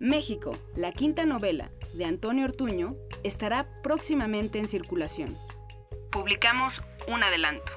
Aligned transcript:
México, 0.00 0.52
la 0.76 0.92
quinta 0.92 1.26
novela 1.26 1.70
de 1.92 2.04
Antonio 2.04 2.44
Ortuño, 2.44 2.90
estará 3.24 3.66
próximamente 3.82 4.60
en 4.60 4.68
circulación. 4.68 5.30
Publicamos 6.12 6.80
un 7.08 7.20
adelanto. 7.24 7.72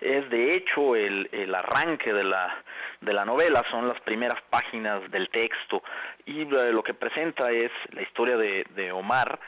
Es 0.00 0.28
de 0.28 0.56
hecho 0.56 0.96
el, 0.96 1.28
el 1.30 1.54
arranque 1.54 2.12
de 2.12 2.24
la, 2.24 2.64
de 3.00 3.12
la 3.12 3.24
novela, 3.24 3.64
son 3.70 3.86
las 3.86 4.00
primeras 4.00 4.42
páginas 4.50 5.08
del 5.12 5.28
texto 5.28 5.84
y 6.26 6.40
eh, 6.40 6.72
lo 6.72 6.82
que 6.82 6.94
presenta 6.94 7.52
es 7.52 7.70
la 7.92 8.02
historia 8.02 8.36
de, 8.36 8.66
de 8.74 8.90
Omar, 8.90 9.38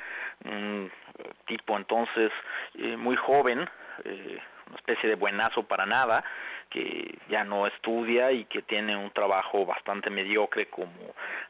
un 0.44 0.92
tipo 1.48 1.76
entonces 1.76 2.30
eh, 2.78 2.96
muy 2.96 3.16
joven, 3.16 3.68
eh, 4.04 4.38
una 4.68 4.76
especie 4.76 5.08
de 5.08 5.16
buenazo 5.16 5.64
para 5.64 5.84
nada, 5.84 6.22
que 6.70 7.18
ya 7.28 7.44
no 7.44 7.66
estudia 7.66 8.32
y 8.32 8.46
que 8.46 8.62
tiene 8.62 8.96
un 8.96 9.10
trabajo 9.10 9.64
bastante 9.64 10.10
mediocre 10.10 10.66
como 10.66 10.92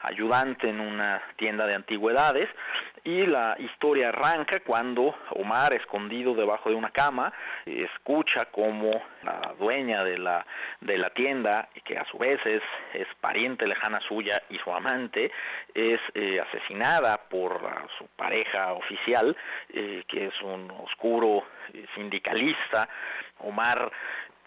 ayudante 0.04 0.68
en 0.68 0.80
una 0.80 1.22
tienda 1.36 1.66
de 1.66 1.74
antigüedades 1.74 2.48
y 3.04 3.26
la 3.26 3.54
historia 3.58 4.08
arranca 4.08 4.60
cuando 4.60 5.14
Omar 5.30 5.74
escondido 5.74 6.34
debajo 6.34 6.70
de 6.70 6.74
una 6.74 6.90
cama 6.90 7.32
escucha 7.66 8.46
como 8.46 9.02
la 9.22 9.54
dueña 9.58 10.02
de 10.04 10.18
la 10.18 10.46
de 10.80 10.96
la 10.96 11.10
tienda 11.10 11.68
que 11.84 11.98
a 11.98 12.04
su 12.06 12.16
vez 12.16 12.40
es, 12.46 12.62
es 12.94 13.06
pariente 13.20 13.66
lejana 13.66 14.00
suya 14.00 14.42
y 14.48 14.58
su 14.58 14.72
amante 14.72 15.30
es 15.74 16.00
eh, 16.14 16.40
asesinada 16.40 17.18
por 17.28 17.60
su 17.98 18.06
pareja 18.16 18.72
oficial 18.72 19.36
eh, 19.70 20.04
que 20.08 20.26
es 20.26 20.42
un 20.42 20.70
oscuro 20.70 21.44
eh, 21.74 21.86
sindicalista 21.94 22.88
Omar 23.40 23.90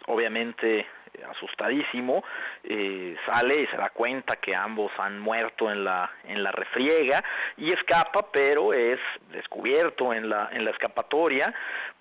obviamente 0.07 0.85
asustadísimo 1.29 2.23
eh, 2.63 3.15
sale 3.25 3.61
y 3.61 3.67
se 3.67 3.77
da 3.77 3.89
cuenta 3.89 4.35
que 4.37 4.55
ambos 4.55 4.91
han 4.97 5.19
muerto 5.19 5.71
en 5.71 5.83
la 5.83 6.09
en 6.25 6.43
la 6.43 6.51
refriega 6.51 7.23
y 7.57 7.71
escapa 7.71 8.31
pero 8.31 8.73
es 8.73 8.99
descubierto 9.31 10.13
en 10.13 10.29
la 10.29 10.49
en 10.51 10.65
la 10.65 10.71
escapatoria 10.71 11.53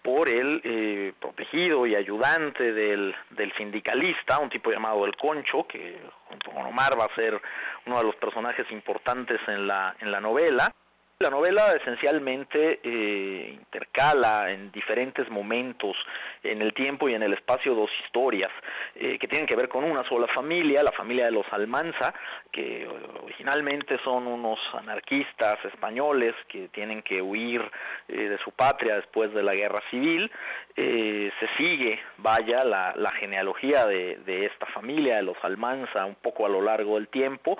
por 0.02 0.28
el 0.28 0.60
eh, 0.64 1.12
protegido 1.20 1.86
y 1.86 1.94
ayudante 1.94 2.72
del 2.72 3.14
del 3.30 3.52
sindicalista 3.54 4.38
un 4.38 4.50
tipo 4.50 4.70
llamado 4.70 5.04
el 5.04 5.16
Concho 5.16 5.66
que 5.66 5.98
junto 6.28 6.50
con 6.50 6.66
Omar 6.66 6.98
va 6.98 7.06
a 7.06 7.14
ser 7.14 7.40
uno 7.86 7.98
de 7.98 8.04
los 8.04 8.16
personajes 8.16 8.70
importantes 8.70 9.40
en 9.48 9.66
la 9.66 9.94
en 10.00 10.10
la 10.10 10.20
novela 10.20 10.72
la 11.18 11.30
novela 11.30 11.74
esencialmente 11.74 12.80
eh, 12.82 13.48
intercala 13.50 14.50
en 14.50 14.70
diferentes 14.70 15.30
momentos 15.30 15.96
en 16.42 16.60
el 16.60 16.74
tiempo 16.74 17.08
y 17.08 17.14
en 17.14 17.22
el 17.22 17.32
espacio 17.32 17.74
dos 17.74 17.90
historias 18.04 18.50
eh, 18.94 19.18
que 19.18 19.26
tienen 19.26 19.46
que 19.46 19.56
ver 19.56 19.70
con 19.70 19.82
una 19.84 20.04
sola 20.04 20.26
familia, 20.28 20.82
la 20.82 20.92
familia 20.92 21.24
de 21.24 21.30
los 21.30 21.46
Almanza, 21.52 22.12
que 22.52 22.86
originalmente 23.22 23.98
son 24.04 24.26
unos 24.26 24.58
anarquistas 24.74 25.64
españoles 25.64 26.34
que 26.48 26.68
tienen 26.68 27.02
que 27.02 27.22
huir 27.22 27.62
eh, 28.08 28.28
de 28.28 28.38
su 28.38 28.50
patria 28.50 28.96
después 28.96 29.32
de 29.32 29.42
la 29.42 29.54
guerra 29.54 29.82
civil. 29.90 30.30
Eh, 30.76 31.32
se 31.40 31.48
sigue, 31.56 31.98
vaya, 32.18 32.62
la, 32.62 32.92
la 32.94 33.10
genealogía 33.12 33.86
de, 33.86 34.18
de 34.26 34.44
esta 34.44 34.66
familia 34.66 35.16
de 35.16 35.22
los 35.22 35.36
Almanza 35.42 36.04
un 36.04 36.16
poco 36.16 36.44
a 36.44 36.50
lo 36.50 36.60
largo 36.60 36.96
del 36.96 37.08
tiempo 37.08 37.58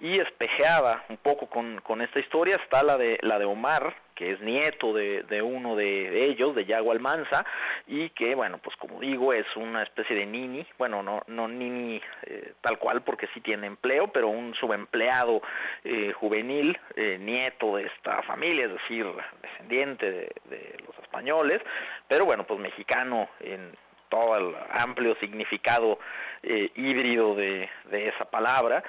y 0.00 0.18
espejeada 0.18 1.04
un 1.08 1.18
poco 1.18 1.46
con, 1.46 1.80
con 1.82 2.02
esta 2.02 2.18
historia 2.18 2.56
está 2.56 2.82
de 2.98 3.18
la 3.22 3.38
de 3.38 3.44
Omar 3.44 3.94
que 4.16 4.32
es 4.32 4.40
nieto 4.40 4.94
de, 4.94 5.42
uno 5.42 5.76
de 5.76 6.24
ellos, 6.24 6.54
de 6.56 6.64
Yago 6.64 6.90
Almanza, 6.90 7.44
y 7.86 8.08
que, 8.10 8.34
bueno, 8.34 8.58
pues 8.58 8.74
como 8.76 8.98
digo, 8.98 9.32
es 9.32 9.46
una 9.54 9.82
especie 9.82 10.16
de 10.16 10.24
nini, 10.24 10.66
bueno, 10.78 11.02
no, 11.02 11.22
no 11.28 11.46
nini 11.46 12.00
eh, 12.22 12.54
tal 12.62 12.78
cual 12.78 13.02
porque 13.02 13.28
sí 13.34 13.40
tiene 13.42 13.66
empleo, 13.66 14.08
pero 14.08 14.28
un 14.28 14.54
subempleado 14.54 15.42
eh, 15.84 16.12
juvenil, 16.14 16.76
eh, 16.96 17.18
nieto 17.20 17.76
de 17.76 17.84
esta 17.84 18.22
familia, 18.22 18.64
es 18.64 18.72
decir, 18.72 19.06
descendiente 19.42 20.10
de, 20.10 20.76
los 20.86 20.98
españoles, 21.02 21.60
pero 22.08 22.24
bueno, 22.24 22.44
pues 22.44 22.58
mexicano 22.58 23.28
en 23.40 23.72
todo 24.08 24.36
el 24.38 24.54
amplio 24.70 25.14
significado 25.16 25.98
eh, 26.42 26.70
híbrido 26.74 27.34
de 27.34 27.68
esa 27.90 28.24
palabra, 28.24 28.82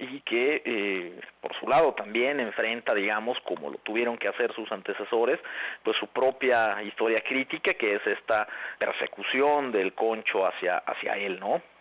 y 0.00 0.20
que 0.22 0.62
eh, 0.64 1.20
por 1.40 1.54
su 1.56 1.68
lado 1.68 1.92
también 1.94 2.40
enfrenta, 2.40 2.94
digamos, 2.94 3.38
como 3.40 3.70
lo 3.70 3.78
tuvieron 3.78 4.16
que 4.16 4.28
hacer 4.28 4.52
sus 4.54 4.70
antecesores, 4.72 5.38
pues 5.82 5.96
su 5.98 6.06
propia 6.08 6.82
historia 6.82 7.22
crítica, 7.22 7.74
que 7.74 7.96
es 7.96 8.06
esta 8.06 8.48
persecución 8.78 9.70
del 9.72 9.92
concho 9.92 10.46
hacia, 10.46 10.78
hacia 10.78 11.16
él, 11.16 11.38
¿no? 11.38 11.62